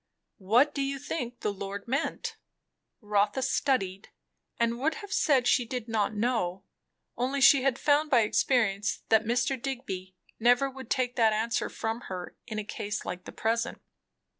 "What 0.39 0.73
do 0.73 0.81
you 0.81 0.97
think 0.97 1.41
the 1.41 1.53
Lord 1.53 1.87
meant?" 1.87 2.35
Rotha 3.01 3.43
studied, 3.43 4.09
and 4.59 4.79
would 4.79 4.95
have 4.95 5.13
said 5.13 5.45
she 5.47 5.63
"did 5.63 5.87
not 5.87 6.15
know," 6.15 6.63
only 7.15 7.39
she 7.39 7.61
had 7.61 7.77
found 7.77 8.09
by 8.09 8.21
experience 8.21 9.03
that 9.09 9.25
Mr. 9.25 9.61
Digby 9.61 10.15
never 10.39 10.67
would 10.71 10.89
take 10.89 11.17
that 11.17 11.33
answer 11.33 11.69
from 11.69 12.01
her 12.09 12.35
in 12.47 12.57
a 12.57 12.63
case 12.63 13.05
like 13.05 13.25
the 13.25 13.31
present. 13.31 13.79